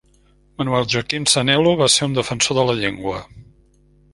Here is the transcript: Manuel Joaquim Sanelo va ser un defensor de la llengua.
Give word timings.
Manuel 0.61 0.87
Joaquim 0.93 1.27
Sanelo 1.33 1.73
va 1.83 1.91
ser 1.97 2.07
un 2.09 2.15
defensor 2.19 2.59
de 2.61 2.65
la 2.71 2.77
llengua. 2.81 3.21